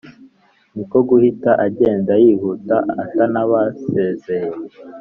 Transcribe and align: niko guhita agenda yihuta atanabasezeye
niko 0.73 0.97
guhita 1.09 1.51
agenda 1.65 2.11
yihuta 2.23 2.75
atanabasezeye 3.03 4.51